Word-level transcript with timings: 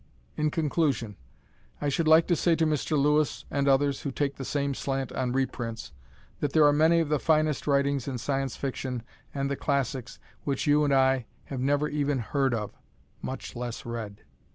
In 0.35 0.49
conclusion 0.49 1.15
I 1.79 1.89
should 1.89 2.07
like 2.07 2.25
to 2.25 2.35
say 2.35 2.55
to 2.55 2.65
Mr. 2.65 2.97
Lewis 2.97 3.45
and 3.51 3.67
others 3.67 4.01
who 4.01 4.09
take 4.11 4.35
the 4.37 4.43
same 4.43 4.73
slant 4.73 5.11
on 5.11 5.31
reprints, 5.33 5.93
that 6.39 6.53
there 6.53 6.65
are 6.65 6.73
many 6.73 7.01
of 7.01 7.09
the 7.09 7.19
finest 7.19 7.67
writings 7.67 8.07
in 8.07 8.17
Science 8.17 8.55
Fiction 8.55 9.03
and 9.31 9.47
the 9.47 9.55
classics 9.55 10.17
which 10.43 10.65
you 10.65 10.83
and 10.83 10.91
I 10.91 11.27
have 11.43 11.59
never 11.59 11.87
even 11.87 12.17
heard 12.17 12.55
of, 12.55 12.71
much 13.21 13.55
less 13.55 13.85
read. 13.85 14.23